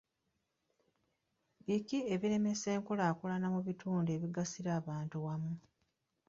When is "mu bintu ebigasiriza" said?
3.53-4.71